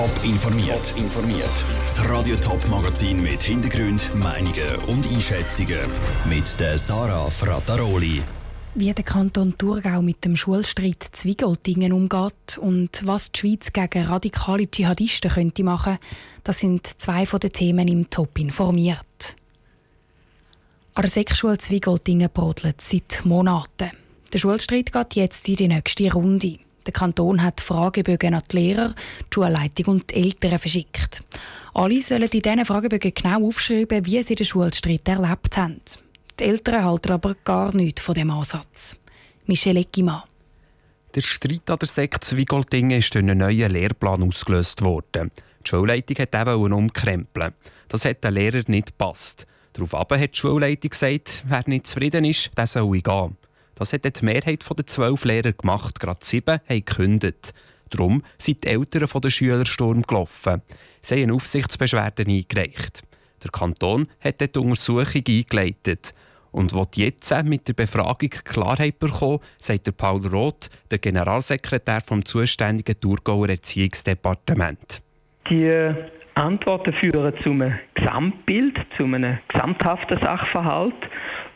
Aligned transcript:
Top 0.00 0.24
informiert. 0.24 0.94
informiert. 0.96 1.64
Das 1.84 2.08
Radio 2.08 2.34
Top 2.36 2.66
Magazin 2.70 3.20
mit 3.20 3.42
Hintergrund, 3.42 4.08
Meinungen 4.14 4.76
und 4.86 5.06
Einschätzungen 5.06 5.78
mit 6.26 6.58
der 6.58 6.78
Sarah 6.78 7.28
Frataroli. 7.28 8.22
Wie 8.74 8.94
der 8.94 9.04
Kanton 9.04 9.58
Thurgau 9.58 10.00
mit 10.00 10.24
dem 10.24 10.36
Schulstreit 10.36 11.06
Zwiegoltingen 11.12 11.92
umgeht 11.92 12.56
und 12.56 13.06
was 13.06 13.30
die 13.30 13.40
Schweiz 13.40 13.74
gegen 13.74 14.06
radikale 14.06 14.70
Dschihadisten 14.70 15.32
könnte 15.32 15.64
machen, 15.64 15.98
das 16.44 16.60
sind 16.60 16.88
zwei 16.96 17.26
von 17.26 17.40
den 17.40 17.52
Themen 17.52 17.86
im 17.86 18.08
Top 18.08 18.38
informiert. 18.38 19.36
An 20.94 21.02
der 21.02 21.10
Sechsschule 21.10 21.58
Zwiegoltingen 21.58 22.30
brodelt 22.32 22.80
seit 22.80 23.26
Monaten. 23.26 23.90
Der 24.32 24.38
Schulstreit 24.38 24.92
geht 24.92 25.16
jetzt 25.16 25.46
in 25.46 25.56
die 25.56 25.68
nächste 25.68 26.10
Runde. 26.10 26.58
Der 26.90 26.98
Kanton 26.98 27.40
hat 27.40 27.60
Fragebögen 27.60 28.34
an 28.34 28.42
die 28.50 28.56
Lehrer, 28.56 28.88
die 28.88 29.32
Schulleitung 29.32 29.94
und 29.94 30.10
die 30.10 30.16
Eltern 30.16 30.58
verschickt. 30.58 31.22
Alle 31.72 32.02
sollen 32.02 32.28
in 32.28 32.42
diesen 32.42 32.64
Fragebögen 32.64 33.12
genau 33.14 33.46
aufschreiben, 33.46 34.06
wie 34.06 34.20
sie 34.24 34.34
den 34.34 34.44
Schulstreit 34.44 35.06
erlebt 35.06 35.56
haben. 35.56 35.80
Die 36.40 36.44
Eltern 36.44 36.82
halten 36.82 37.12
aber 37.12 37.36
gar 37.44 37.72
nichts 37.76 38.02
von 38.02 38.16
dem 38.16 38.32
Ansatz. 38.32 38.96
Michel 39.46 39.76
Eckimann. 39.76 40.24
Der 41.14 41.22
Streit 41.22 41.70
an 41.70 41.78
der 41.78 41.86
Sekt 41.86 42.24
Zwiegoltingen 42.24 42.98
ist 42.98 43.14
durch 43.14 43.22
einen 43.22 43.38
neuen 43.38 43.70
Lehrplan 43.70 44.24
ausgelöst 44.24 44.82
worden. 44.82 45.30
Die 45.64 45.70
Schulleitung 45.70 46.18
hat 46.18 46.34
eben 46.34 46.72
umkrempeln. 46.72 47.54
Das 47.86 48.04
hat 48.04 48.24
den 48.24 48.34
Lehrer 48.34 48.64
nicht 48.66 48.98
gepasst. 48.98 49.46
Daraufhin 49.74 50.20
hat 50.20 50.34
die 50.34 50.38
Schulleitung 50.38 50.90
gesagt, 50.90 51.44
wer 51.46 51.62
nicht 51.68 51.86
zufrieden 51.86 52.24
ist, 52.24 52.50
der 52.56 52.66
soll 52.66 53.00
gehen. 53.00 53.36
Das 53.80 53.94
hat 53.94 54.04
die 54.04 54.24
Mehrheit 54.26 54.62
der 54.76 54.86
zwölf 54.86 55.24
Lehrer 55.24 55.52
gemacht. 55.52 56.00
Gerade 56.00 56.20
sieben 56.22 56.60
haben 56.68 56.84
gekündigt. 56.84 57.54
Darum 57.88 58.22
sind 58.36 58.62
die 58.62 58.68
Eltern 58.68 59.08
der 59.22 59.30
Schüler 59.30 59.64
Sturm 59.64 60.02
gelaufen. 60.02 60.60
Sie 61.00 61.14
haben 61.14 61.22
eine 61.22 61.32
Aufsichtsbeschwerde 61.32 62.24
eingereicht. 62.28 63.02
Der 63.42 63.50
Kanton 63.50 64.06
hat 64.22 64.42
die 64.42 64.58
Untersuchung 64.58 65.22
eingeleitet. 65.26 66.12
Und 66.52 66.74
will 66.74 66.84
jetzt 66.96 67.32
mit 67.44 67.68
der 67.68 67.72
Befragung 67.72 68.28
Klarheit 68.28 68.98
bekommen, 68.98 69.40
sagt 69.56 69.86
der 69.86 69.92
Paul 69.92 70.26
Roth, 70.26 70.68
der 70.90 70.98
Generalsekretär 70.98 72.02
vom 72.02 72.22
zuständigen 72.22 73.00
Thurgauer 73.00 73.48
Erziehungsdepartement. 73.48 75.00
Die 75.48 75.94
Antworten 76.34 76.92
führen 76.92 77.32
zu 77.42 77.52
einem 77.52 77.78
Gesamtbild, 77.94 78.78
zu 78.98 79.04
einem 79.04 79.38
gesamthaften 79.48 80.18
Sachverhalt 80.18 81.08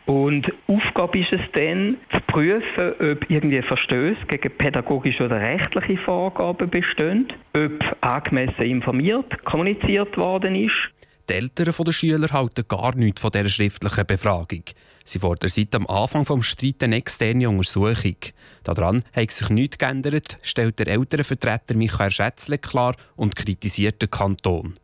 und 0.06 0.52
Aufgabe 0.66 1.18
ist 1.18 1.32
es 1.32 1.40
dann, 1.52 1.96
zu 2.10 2.20
prüfen, 2.26 2.92
ob 3.00 3.30
irgendwie 3.30 3.62
Verstöße 3.62 4.26
gegen 4.26 4.50
pädagogische 4.56 5.24
oder 5.24 5.40
rechtliche 5.40 5.96
Vorgaben 5.96 6.68
bestehen, 6.68 7.28
ob 7.54 7.96
angemessen 8.02 8.62
informiert, 8.62 9.44
kommuniziert 9.44 10.16
worden 10.16 10.54
ist. 10.54 10.90
Die 11.30 11.34
Eltern 11.34 11.72
der 11.86 11.92
Schüler 11.92 12.28
halten 12.28 12.64
gar 12.68 12.94
nichts 12.96 13.22
von 13.22 13.30
dieser 13.30 13.48
schriftlichen 13.48 14.06
Befragung. 14.06 14.64
Sie 15.06 15.18
fordern 15.18 15.48
seit 15.48 15.74
am 15.74 15.86
Anfang 15.86 16.24
des 16.24 16.46
Streits 16.46 16.82
eine 16.82 16.96
externe 16.96 17.48
Untersuchung. 17.48 18.16
Daran 18.62 19.02
hat 19.14 19.30
sich 19.30 19.48
nichts 19.48 19.78
geändert, 19.78 20.38
stellt 20.42 20.78
der 20.78 20.88
Elternvertreter 20.88 21.74
Michael 21.74 22.10
Schätzle 22.10 22.58
klar 22.58 22.94
und 23.16 23.36
kritisiert 23.36 24.02
den 24.02 24.10
Kanton 24.10 24.74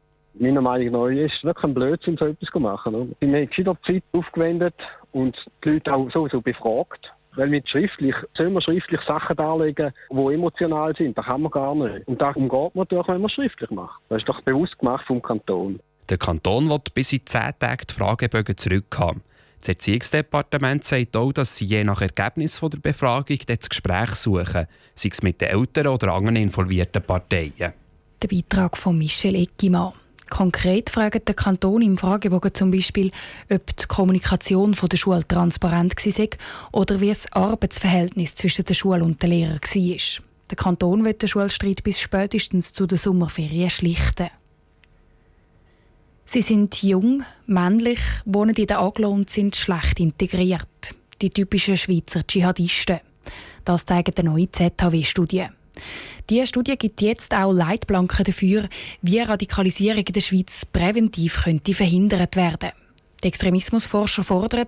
meiner 0.41 0.61
Meinung 0.61 0.93
nach 0.93 1.09
ist 1.09 1.35
es 1.35 1.45
wirklich 1.45 1.65
ein 1.65 1.75
Blödsinn, 1.75 2.17
so 2.17 2.27
etwas 2.27 2.49
zu 2.51 2.61
machen. 2.61 3.15
Wir 3.21 3.29
haben 3.29 3.49
gescheiter 3.49 3.77
Zeit 3.87 4.03
aufgewendet 4.13 4.75
und 5.13 5.37
die 5.65 5.71
Leute 5.71 5.95
auch 5.95 6.11
sowieso 6.11 6.41
befragt. 6.41 7.13
Weil 7.37 7.49
mit 7.49 7.69
schriftlich, 7.69 8.17
soll 8.35 8.51
man 8.51 8.61
schriftlich 8.61 9.01
Sachen 9.03 9.37
darlegen, 9.37 9.93
die 10.11 10.35
emotional 10.35 10.97
sind. 10.97 11.17
Das 11.17 11.27
kann 11.27 11.43
man 11.43 11.51
gar 11.53 11.75
nicht. 11.77 12.09
Und 12.09 12.21
darum 12.21 12.49
geht 12.49 12.51
man 12.53 12.71
natürlich, 12.75 13.09
wenn 13.09 13.21
man 13.21 13.31
schriftlich 13.31 13.71
macht. 13.71 14.01
Das 14.09 14.19
ist 14.19 14.29
doch 14.29 14.41
bewusst 14.41 14.79
gemacht 14.79 15.07
vom 15.07 15.23
Kanton. 15.23 15.79
Der 16.09 16.19
Kanton 16.19 16.69
wird 16.69 16.93
bis 16.93 17.13
in 17.13 17.25
zehn 17.25 17.53
Tagen 17.59 17.87
die 17.89 17.95
Fragebögen 17.95 18.57
zurückhaben. 18.57 19.23
Das 19.61 19.69
Erziehungsdepartement 19.69 20.83
sagt 20.83 21.17
auch, 21.17 21.33
dass 21.33 21.57
sie 21.57 21.67
je 21.67 21.85
nach 21.85 22.01
Ergebnis 22.01 22.59
der 22.59 22.79
Befragung 22.79 23.39
das 23.47 23.69
Gespräch 23.69 24.15
suchen, 24.15 24.67
sei 24.95 25.09
es 25.13 25.23
mit 25.23 25.41
den 25.41 25.51
Eltern 25.51 25.87
oder 25.89 26.15
anderen 26.15 26.37
involvierten 26.37 27.03
Parteien. 27.03 27.75
Der 28.23 28.29
Beitrag 28.29 28.77
von 28.77 28.99
Michel 28.99 29.37
Eckimann. 29.37 29.93
Konkret 30.41 30.89
fragt 30.89 31.29
der 31.29 31.35
Kanton 31.35 31.83
im 31.83 31.99
Fragebogen 31.99 32.55
zum 32.55 32.71
Beispiel, 32.71 33.11
ob 33.51 33.77
die 33.77 33.85
Kommunikation 33.87 34.73
von 34.73 34.89
der 34.89 34.97
Schule 34.97 35.29
transparent 35.29 35.95
war 36.03 36.29
oder 36.73 36.99
wie 37.03 37.11
das 37.11 37.31
Arbeitsverhältnis 37.31 38.37
zwischen 38.37 38.65
der 38.65 38.73
Schule 38.73 39.05
und 39.05 39.23
den 39.23 39.29
Lehrern 39.33 39.61
war. 39.61 40.25
Der 40.49 40.57
Kanton 40.57 41.05
wird 41.05 41.21
den 41.21 41.29
Schulstreit 41.29 41.85
bis 41.85 42.01
spätestens 42.01 42.73
zu 42.73 42.87
den 42.87 42.97
Sommerferien 42.97 43.69
schlichten. 43.69 44.31
Sie 46.25 46.41
sind 46.41 46.83
jung, 46.83 47.23
männlich, 47.45 48.01
wohnen 48.25 48.55
in 48.55 48.67
der 48.67 48.81
Aglo 48.81 49.11
und 49.11 49.29
sind 49.29 49.57
schlecht 49.57 50.01
integriert. 50.01 50.95
Die 51.21 51.29
typischen 51.29 51.77
Schweizer 51.77 52.27
Dschihadisten. 52.27 53.01
Das 53.67 53.85
zeigen 53.85 54.15
eine 54.17 54.31
neue 54.31 54.51
ZHW-Studie. 54.51 55.49
Diese 56.29 56.47
Studie 56.47 56.77
gibt 56.77 57.01
jetzt 57.01 57.35
auch 57.35 57.53
Leitplanken 57.53 58.25
dafür, 58.25 58.69
wie 59.03 59.21
Radikalisierung 59.21 60.05
in 60.05 60.13
der 60.13 60.21
Schweiz 60.21 60.65
präventiv 60.65 61.43
könnte 61.45 61.75
verhindert 61.75 62.37
werden. 62.37 62.71
Die 63.23 63.29
Extremismusforscher 63.29 64.25
fordern, 64.25 64.67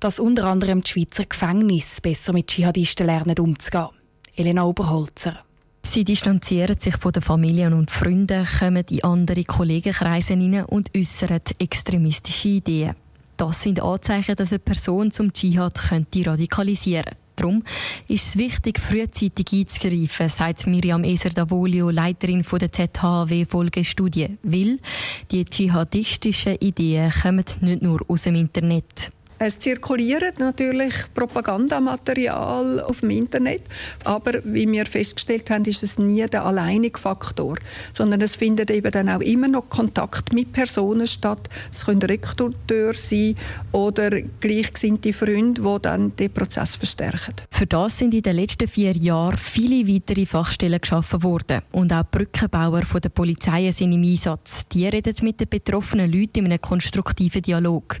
dass 0.00 0.18
unter 0.18 0.44
anderem 0.44 0.82
die 0.82 0.90
Schweizer 0.90 1.24
Gefängnisse 1.24 2.00
besser 2.00 2.32
mit 2.32 2.48
Dschihadisten 2.48 3.06
lernen 3.06 3.38
umzugehen. 3.38 3.88
Elena 4.36 4.64
Oberholzer. 4.64 5.44
Sie 5.82 6.04
distanzieren 6.04 6.78
sich 6.78 6.96
von 6.96 7.12
den 7.12 7.22
Familien 7.22 7.72
und 7.72 7.90
Freunden, 7.90 8.46
kommen 8.58 8.84
in 8.90 9.04
andere 9.04 9.44
Kollegenkreise 9.44 10.34
hinein 10.34 10.64
und 10.64 10.90
äußern 10.96 11.40
extremistische 11.58 12.48
Ideen. 12.48 12.94
Das 13.36 13.62
sind 13.62 13.80
Anzeichen, 13.80 14.36
dass 14.36 14.52
eine 14.52 14.58
Person 14.58 15.10
zum 15.10 15.32
Dschihad 15.32 15.78
könnte 15.88 16.26
radikalisieren 16.26 17.04
könnte. 17.04 17.23
Darum 17.36 17.62
ist 18.08 18.28
es 18.28 18.36
wichtig, 18.36 18.78
frühzeitig 18.78 19.46
einzugreifen, 19.52 20.28
sagt 20.28 20.66
Miriam 20.66 21.04
Eser-Davolio, 21.04 21.90
Leiterin 21.90 22.42
der 22.42 22.72
ZHW-Folgestudie. 22.72 24.38
Weil 24.42 24.78
die 25.30 25.44
dschihadistischen 25.44 26.56
Ideen 26.56 27.10
kommen 27.10 27.44
nicht 27.60 27.82
nur 27.82 28.00
aus 28.08 28.22
dem 28.22 28.36
Internet. 28.36 29.13
Es 29.38 29.58
zirkuliert 29.58 30.38
natürlich 30.38 30.94
Propagandamaterial 31.12 32.80
auf 32.80 33.00
dem 33.00 33.10
Internet, 33.10 33.62
aber 34.04 34.34
wie 34.44 34.70
wir 34.70 34.86
festgestellt 34.86 35.50
haben, 35.50 35.64
ist 35.64 35.82
es 35.82 35.98
nie 35.98 36.24
der 36.26 36.44
alleinige 36.44 36.98
Faktor, 36.98 37.56
sondern 37.92 38.20
es 38.20 38.36
findet 38.36 38.70
eben 38.70 38.92
dann 38.92 39.08
auch 39.08 39.20
immer 39.20 39.48
noch 39.48 39.68
Kontakt 39.68 40.32
mit 40.32 40.52
Personen 40.52 41.08
statt. 41.08 41.48
Es 41.72 41.84
können 41.84 42.02
Rekruteure 42.02 42.94
sein 42.94 43.34
oder 43.72 44.10
gleichgesinnte 44.40 45.12
Freunde, 45.12 45.62
die 45.62 45.82
dann 45.82 46.14
den 46.14 46.32
Prozess 46.32 46.76
verstärken. 46.76 47.34
Für 47.50 47.66
das 47.66 47.98
sind 47.98 48.14
in 48.14 48.22
den 48.22 48.36
letzten 48.36 48.68
vier 48.68 48.92
Jahren 48.92 49.36
viele 49.36 49.88
weitere 49.92 50.26
Fachstellen 50.26 50.80
geschaffen 50.80 51.22
worden 51.24 51.62
und 51.72 51.92
auch 51.92 52.04
Brückenbauer 52.04 52.82
von 52.82 53.00
der 53.00 53.08
Polizei 53.08 53.70
sind 53.72 53.92
im 53.92 54.02
Einsatz. 54.02 54.68
Die 54.68 54.86
reden 54.86 55.14
mit 55.22 55.40
den 55.40 55.48
betroffenen 55.48 56.10
Leuten 56.10 56.40
in 56.40 56.46
einem 56.46 56.60
konstruktiven 56.60 57.42
Dialog. 57.42 57.98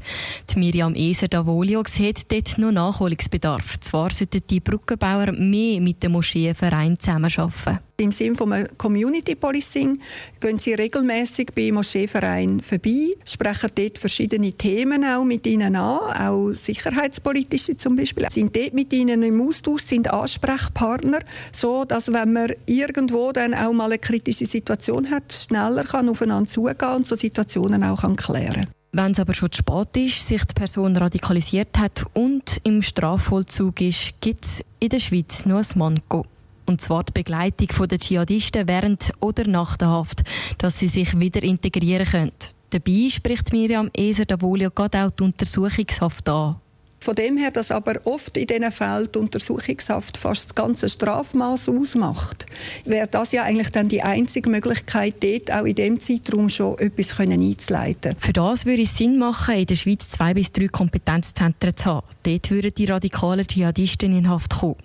Die 0.52 0.58
Miriam 0.58 0.94
Eser 0.94 1.23
Davolio 1.28 1.82
sieht 1.86 2.30
dort 2.30 2.58
noch 2.58 2.72
Nachholungsbedarf. 2.72 3.80
Zwar 3.80 4.10
sollten 4.10 4.42
die 4.48 4.60
Brückenbauer 4.60 5.32
mehr 5.32 5.80
mit 5.80 6.02
dem 6.02 6.12
Moscheenverein 6.12 6.98
zusammenarbeiten. 6.98 7.78
Im 7.96 8.10
Sinne 8.10 8.34
von 8.34 8.66
Community 8.76 9.36
Policing 9.36 10.00
gehen 10.40 10.58
sie 10.58 10.74
regelmäßig 10.74 11.50
bei 11.54 11.70
Moscheevereinen 11.70 12.60
vorbei, 12.60 13.14
sprechen 13.24 13.70
dort 13.74 13.98
verschiedene 13.98 14.52
Themen 14.52 15.04
auch 15.04 15.22
mit 15.22 15.46
ihnen 15.46 15.76
an, 15.76 15.98
auch 16.20 16.52
sicherheitspolitische 16.54 17.76
zum 17.76 17.94
Beispiel, 17.94 18.26
sind 18.30 18.56
dort 18.56 18.74
mit 18.74 18.92
ihnen 18.92 19.22
im 19.22 19.40
Austausch, 19.40 19.82
sind 19.82 20.12
Ansprechpartner, 20.12 21.20
so 21.52 21.84
dass 21.84 22.12
wenn 22.12 22.32
man 22.32 22.52
irgendwo 22.66 23.30
dann 23.30 23.54
auch 23.54 23.72
mal 23.72 23.86
eine 23.86 23.98
kritische 23.98 24.46
Situation 24.46 25.10
hat, 25.10 25.32
schneller 25.32 25.84
kann 25.84 26.08
aufeinander 26.08 26.50
zugehen 26.50 26.96
und 26.96 27.06
so 27.06 27.14
Situationen 27.14 27.84
auch 27.84 28.00
kann 28.00 28.16
klären 28.16 28.66
wenn 28.94 29.10
es 29.10 29.18
aber 29.18 29.34
schon 29.34 29.50
zu 29.50 29.58
spät 29.58 29.96
ist, 29.96 30.26
sich 30.26 30.44
die 30.44 30.54
Person 30.54 30.96
radikalisiert 30.96 31.76
hat 31.76 32.06
und 32.14 32.60
im 32.62 32.80
Strafvollzug 32.80 33.80
ist, 33.80 34.14
gibt 34.20 34.44
es 34.44 34.64
in 34.78 34.88
der 34.88 35.00
Schweiz 35.00 35.44
nur 35.46 35.58
ein 35.58 35.66
Manko. 35.74 36.24
Und 36.66 36.80
zwar 36.80 37.02
die 37.02 37.12
Begleitung 37.12 37.88
der 37.88 37.98
Dschihadisten 37.98 38.68
während 38.68 39.12
oder 39.20 39.46
nach 39.48 39.76
der 39.76 39.88
Haft, 39.88 40.22
dass 40.58 40.78
sie 40.78 40.88
sich 40.88 41.18
wieder 41.18 41.42
integrieren 41.42 42.06
können. 42.06 42.32
Dabei 42.70 43.08
spricht 43.10 43.52
Miriam 43.52 43.90
Eser-Davolio 43.92 44.70
gerade 44.70 45.04
auch 45.04 45.10
die 45.10 45.24
Untersuchungshaft 45.24 46.28
an. 46.28 46.56
Von 47.04 47.16
dem 47.16 47.36
her, 47.36 47.50
dass 47.50 47.70
aber 47.70 48.00
oft 48.04 48.34
in 48.38 48.46
diesen 48.46 48.72
Fällen 48.72 49.10
die 49.14 49.18
Untersuchungshaft 49.18 50.16
fast 50.16 50.48
das 50.48 50.54
ganze 50.54 50.88
Strafmaß 50.88 51.68
ausmacht, 51.68 52.46
wäre 52.86 53.06
das 53.06 53.32
ja 53.32 53.42
eigentlich 53.42 53.68
dann 53.68 53.90
die 53.90 54.00
einzige 54.00 54.48
Möglichkeit, 54.48 55.16
dort 55.22 55.52
auch 55.52 55.66
in 55.66 55.74
dem 55.74 56.00
Zeitraum 56.00 56.48
schon 56.48 56.78
etwas 56.78 57.20
einzuleiten. 57.20 58.16
Für 58.18 58.32
das 58.32 58.64
würde 58.64 58.84
es 58.84 58.96
Sinn 58.96 59.18
machen, 59.18 59.54
in 59.54 59.66
der 59.66 59.74
Schweiz 59.74 60.08
zwei 60.08 60.32
bis 60.32 60.50
drei 60.50 60.68
Kompetenzzentren 60.68 61.76
zu 61.76 61.84
haben. 61.84 62.06
Dort 62.22 62.50
würden 62.50 62.72
die 62.74 62.86
radikalen 62.86 63.46
Dschihadisten 63.46 64.16
in 64.16 64.30
Haft 64.30 64.60
kommen. 64.60 64.76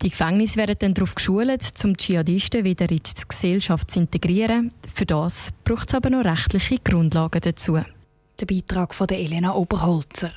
Die 0.00 0.08
Gefängnisse 0.08 0.56
werden 0.56 0.76
dann 0.78 0.94
darauf 0.94 1.14
geschult, 1.14 1.60
um 1.84 1.94
Dschihadisten 1.94 2.64
wieder 2.64 2.90
in 2.90 3.00
die 3.00 3.28
Gesellschaft 3.28 3.90
zu 3.90 4.00
integrieren. 4.00 4.72
Für 4.94 5.04
das 5.04 5.50
braucht 5.64 5.90
es 5.90 5.94
aber 5.94 6.08
noch 6.08 6.24
rechtliche 6.24 6.78
Grundlagen 6.82 7.42
dazu. 7.42 7.78
Der 8.40 8.46
Beitrag 8.46 8.94
von 8.94 9.10
Elena 9.10 9.54
Oberholzer. 9.54 10.30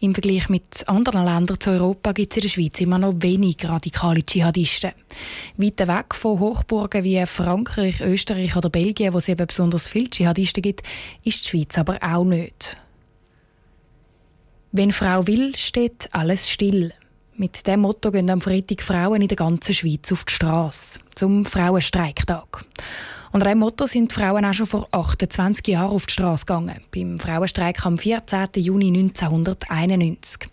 Im 0.00 0.14
Vergleich 0.14 0.48
mit 0.48 0.88
anderen 0.88 1.24
Ländern 1.24 1.60
zu 1.60 1.70
Europa 1.70 2.12
gibt 2.12 2.32
es 2.32 2.36
in 2.36 2.42
der 2.42 2.48
Schweiz 2.48 2.80
immer 2.80 2.98
noch 2.98 3.14
wenig 3.18 3.56
radikale 3.64 4.24
Dschihadisten. 4.24 4.92
Weiter 5.56 5.88
weg 5.88 6.14
von 6.14 6.40
Hochburgen 6.40 7.04
wie 7.04 7.24
Frankreich, 7.26 8.00
Österreich 8.00 8.56
oder 8.56 8.70
Belgien, 8.70 9.12
wo 9.12 9.18
es 9.18 9.28
eben 9.28 9.46
besonders 9.46 9.88
viele 9.88 10.10
Dschihadisten 10.10 10.62
gibt, 10.62 10.82
ist 11.24 11.44
die 11.44 11.50
Schweiz 11.50 11.78
aber 11.78 11.98
auch 12.02 12.24
nicht. 12.24 12.76
Wenn 14.72 14.92
Frau 14.92 15.26
will, 15.26 15.54
steht 15.56 16.08
alles 16.12 16.48
still. 16.50 16.92
Mit 17.36 17.66
dem 17.66 17.80
Motto 17.80 18.10
gehen 18.12 18.30
am 18.30 18.40
Freitag 18.40 18.82
Frauen 18.82 19.22
in 19.22 19.28
der 19.28 19.36
ganzen 19.36 19.74
Schweiz 19.74 20.10
auf 20.12 20.24
die 20.24 20.32
Straße 20.32 21.00
zum 21.14 21.44
Frauenstreiktag. 21.44 22.64
Unter 23.34 23.46
diesem 23.46 23.58
Motto 23.58 23.86
sind 23.86 24.12
die 24.12 24.14
Frauen 24.14 24.44
auch 24.44 24.54
schon 24.54 24.66
vor 24.66 24.86
28 24.92 25.66
Jahren 25.66 25.90
auf 25.90 26.06
die 26.06 26.12
Straße 26.12 26.46
gegangen. 26.46 26.80
Beim 26.94 27.18
Frauenstreik 27.18 27.84
am 27.84 27.98
14. 27.98 28.46
Juni 28.58 28.96
1991. 28.96 30.48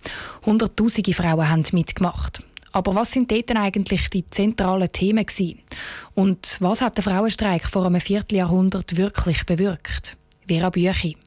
Hunderttausende 0.47 1.13
Frauen 1.13 1.47
haben 1.47 1.63
mitgemacht. 1.73 2.43
Aber 2.71 2.95
was 2.95 3.11
sind 3.11 3.29
dort 3.29 3.49
denn 3.49 3.57
eigentlich 3.57 4.09
die 4.09 4.25
zentralen 4.25 4.91
Themen 4.91 5.23
gewesen? 5.27 5.59
Und 6.15 6.57
was 6.59 6.81
hat 6.81 6.97
der 6.97 7.03
Frauenstreik 7.03 7.67
vor 7.67 7.85
einem 7.85 8.01
Vierteljahrhundert 8.01 8.97
wirklich 8.97 9.45
bewirkt? 9.45 10.17
Vera 10.47 10.71
Büchi. 10.71 11.17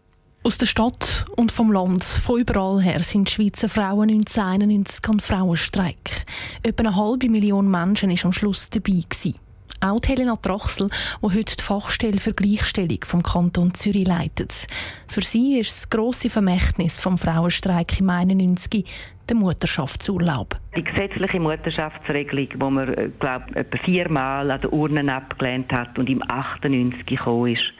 Aus 0.42 0.58
der 0.58 0.66
Stadt 0.66 1.24
und 1.36 1.52
vom 1.52 1.70
Land, 1.70 2.02
von 2.02 2.40
überall 2.40 2.82
her, 2.82 3.04
sind 3.04 3.30
Schweizer 3.30 3.68
Frauen 3.68 4.10
1991 4.10 5.08
an 5.08 5.20
Frauenstreik. 5.20 6.26
Etwa 6.64 6.82
eine 6.82 6.96
halbe 6.96 7.28
Million 7.28 7.70
Menschen 7.70 8.10
waren 8.10 8.24
am 8.24 8.32
Schluss 8.32 8.70
dabei. 8.70 9.04
Gewesen. 9.08 9.43
Auch 9.84 10.00
Helena 10.06 10.36
Trachsel, 10.36 10.88
die 11.20 11.26
heute 11.26 11.56
die 11.56 11.62
Fachstelle 11.62 12.18
für 12.18 12.32
Gleichstellung 12.32 13.00
vom 13.04 13.22
Kanton 13.22 13.74
Zürich 13.74 14.06
leitet. 14.06 14.66
Für 15.06 15.20
sie 15.20 15.58
ist 15.58 15.76
das 15.76 15.90
grosse 15.90 16.30
Vermächtnis 16.30 16.98
vom 16.98 17.18
Frauenstreik 17.18 18.00
im 18.00 18.08
91 18.08 18.86
der 19.28 19.36
Mutterschaftsurlaub. 19.36 20.56
Die 20.74 20.84
gesetzliche 20.84 21.38
Mutterschaftsregelung, 21.38 22.48
die 22.48 22.56
man, 22.56 22.94
äh, 22.94 23.10
glaube 23.20 23.54
etwa 23.56 23.76
viermal 23.76 24.50
an 24.50 24.60
den 24.62 24.70
Urnen 24.70 25.10
abgelehnt 25.10 25.70
hat 25.70 25.98
und 25.98 26.08
im 26.08 26.22
98 26.26 27.04
gekommen 27.04 27.52
ist. 27.52 27.74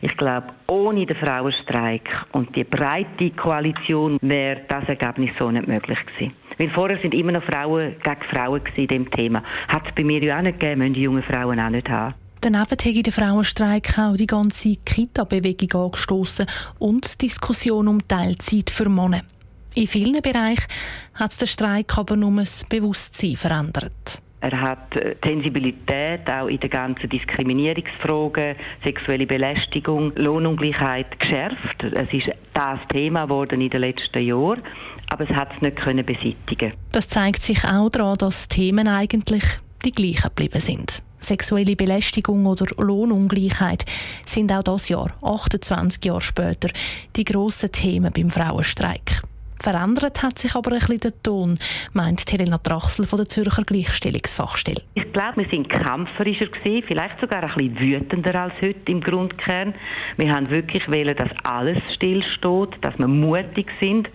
Ich 0.00 0.16
glaube, 0.16 0.54
ohne 0.66 1.04
den 1.04 1.16
Frauenstreik 1.16 2.24
und 2.32 2.56
die 2.56 2.64
breite 2.64 3.32
Koalition 3.32 4.16
wäre 4.22 4.62
das 4.66 4.88
Ergebnis 4.88 5.32
so 5.38 5.50
nicht 5.50 5.68
möglich 5.68 5.98
gewesen. 6.06 6.32
Weil 6.60 6.68
vorher 6.68 6.98
sind 7.00 7.14
immer 7.14 7.32
noch 7.32 7.42
Frauen 7.42 7.94
gegen 8.02 8.22
Frauen 8.30 8.60
in 8.76 8.86
dem 8.86 9.10
Thema. 9.10 9.42
Hat 9.68 9.86
es 9.86 9.94
bei 9.94 10.04
mir 10.04 10.22
ja 10.22 10.36
auch 10.36 10.42
nicht 10.42 10.60
gegeben, 10.60 10.80
müssen 10.80 10.92
die 10.92 11.02
jungen 11.02 11.22
Frauen 11.22 11.58
auch 11.58 11.70
nicht 11.70 11.88
haben. 11.88 12.14
Daneben 12.42 12.60
hat 12.60 12.84
der 12.84 13.12
Frauenstreik 13.12 13.98
auch 13.98 14.14
die 14.14 14.26
ganze 14.26 14.76
Kita-Bewegung 14.76 15.86
angestoßen 15.86 16.44
und 16.78 17.14
die 17.14 17.28
Diskussion 17.28 17.88
um 17.88 18.06
Teilzeit 18.06 18.68
für 18.68 18.90
Männer. 18.90 19.22
In 19.74 19.86
vielen 19.86 20.20
Bereichen 20.20 20.66
hat 21.14 21.40
der 21.40 21.46
Streik 21.46 21.96
aber 21.96 22.16
nur 22.16 22.36
das 22.36 22.66
Bewusstsein 22.68 23.36
verändert. 23.36 24.20
Er 24.40 24.60
hat 24.60 24.96
äh, 24.96 25.16
Sensibilität 25.22 26.28
auch 26.30 26.46
in 26.46 26.58
den 26.58 26.70
ganzen 26.70 27.08
Diskriminierungsfragen, 27.08 28.56
sexuelle 28.82 29.26
Belästigung, 29.26 30.12
Lohnungleichheit 30.16 31.18
geschärft. 31.20 31.82
Es 31.82 32.12
ist 32.12 32.30
das 32.54 32.80
Thema 32.88 33.24
geworden 33.24 33.60
in 33.60 33.70
den 33.70 33.80
letzten 33.80 34.22
Jahren, 34.22 34.62
aber 35.10 35.24
es 35.24 35.30
hat 35.30 35.52
es 35.54 35.60
nicht 35.60 35.76
können 35.76 36.04
beseitigen. 36.04 36.72
Das 36.92 37.08
zeigt 37.08 37.42
sich 37.42 37.64
auch 37.64 37.90
daran, 37.90 38.16
dass 38.16 38.48
Themen 38.48 38.88
eigentlich 38.88 39.44
die 39.84 39.92
gleichen 39.92 40.30
geblieben 40.34 40.60
sind. 40.60 41.02
Sexuelle 41.20 41.76
Belästigung 41.76 42.46
oder 42.46 42.66
Lohnungleichheit 42.82 43.84
sind 44.26 44.50
auch 44.52 44.62
das 44.62 44.88
Jahr, 44.88 45.12
28 45.22 46.02
Jahre 46.02 46.22
später, 46.22 46.70
die 47.14 47.24
grossen 47.24 47.70
Themen 47.70 48.10
beim 48.10 48.30
Frauenstreik. 48.30 49.22
Verändert 49.60 50.22
hat 50.22 50.38
sich 50.38 50.54
aber 50.54 50.72
ein 50.72 50.78
bisschen 50.78 51.00
der 51.00 51.22
Ton, 51.22 51.58
meint 51.92 52.24
Helena 52.32 52.56
Trachsel 52.56 53.04
von 53.04 53.18
der 53.18 53.28
Zürcher 53.28 53.62
Gleichstellungsfachstelle. 53.62 54.80
Ich 54.94 55.12
glaube, 55.12 55.42
wir 55.42 55.48
sind 55.50 55.68
kämpferischer 55.68 56.46
gewesen, 56.46 56.82
vielleicht 56.86 57.20
sogar 57.20 57.42
ein 57.42 57.54
bisschen 57.54 57.78
wütender 57.78 58.34
als 58.40 58.54
heute 58.62 58.90
im 58.90 59.02
Grundkern. 59.02 59.74
Wir 60.16 60.34
haben 60.34 60.48
wirklich 60.48 60.90
wählen, 60.90 61.14
dass 61.14 61.28
alles 61.44 61.76
stillsteht, 61.92 62.78
dass 62.80 62.98
wir 62.98 63.06
mutig 63.06 63.66
sind. 63.80 64.08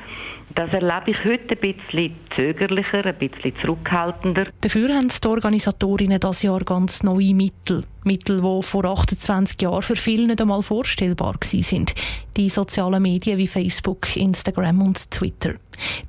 Das 0.56 0.72
erlebe 0.72 1.12
ich 1.12 1.26
heute 1.26 1.54
ein 1.54 1.74
bisschen 1.74 2.16
zögerlicher, 2.34 3.06
ein 3.06 3.18
bisschen 3.18 3.54
zurückhaltender. 3.62 4.48
Dafür 4.62 4.96
haben 4.96 5.10
die 5.10 5.28
Organisatorinnen 5.28 6.18
das 6.18 6.44
Jahr 6.44 6.62
ganz 6.62 7.04
neue 7.04 7.34
Mittel. 7.34 7.84
Mittel, 8.06 8.38
die 8.38 8.64
vor 8.64 8.86
28 8.86 9.62
Jahren 9.62 9.82
für 9.82 9.98
viele 9.98 10.28
nicht 10.28 10.40
einmal 10.40 10.62
vorstellbar 10.62 11.36
sind. 11.44 11.94
Die 12.38 12.50
sozialen 12.50 13.04
Medien 13.04 13.38
wie 13.38 13.48
Facebook, 13.48 14.16
Instagram 14.16 14.82
und 14.82 15.12
Twitter. 15.12 15.56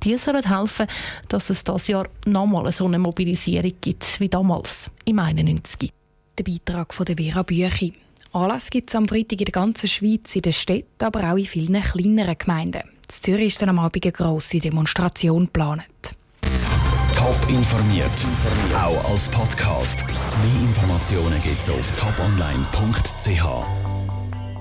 Die 0.03 0.17
sollen 0.17 0.47
helfen, 0.47 0.87
dass 1.27 1.49
es 1.49 1.65
das 1.65 1.87
Jahr 1.87 2.07
nochmal 2.25 2.71
so 2.71 2.85
eine 2.85 2.99
Mobilisierung 2.99 3.73
gibt 3.81 4.17
wie 4.21 4.29
damals, 4.29 4.89
im 5.03 5.19
91. 5.19 5.91
Der 6.37 6.43
Beitrag 6.45 6.93
von 6.93 7.05
der 7.05 7.17
Vera 7.17 7.43
Büchi. 7.43 7.95
Anlass 8.31 8.69
gibt 8.69 8.91
es 8.91 8.95
am 8.95 9.09
Freitag 9.09 9.41
in 9.41 9.45
der 9.45 9.51
ganzen 9.51 9.89
Schweiz, 9.89 10.33
in 10.37 10.43
den 10.43 10.53
Städten, 10.53 11.03
aber 11.03 11.33
auch 11.33 11.37
in 11.37 11.45
vielen 11.45 11.81
kleineren 11.81 12.37
Gemeinden. 12.37 12.96
In 13.09 13.21
Zürich 13.21 13.47
ist 13.47 13.61
dann 13.61 13.69
am 13.69 13.79
Abend 13.79 14.03
eine 14.03 14.11
grosse 14.11 14.59
Demonstration 14.59 15.45
geplant. 15.45 15.85
Top 17.15 17.49
informiert, 17.49 18.11
auch 18.73 19.11
als 19.11 19.29
Podcast. 19.29 20.03
Mehr 20.07 20.61
Informationen 20.61 21.41
gibt 21.41 21.61
es 21.61 21.69
auf 21.69 21.91
toponline.ch. 21.91 23.86